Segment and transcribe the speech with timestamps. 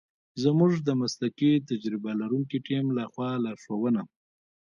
[0.43, 4.01] زمونږ د مسلکي تجربه لرونکی تیم لخوا لارښونه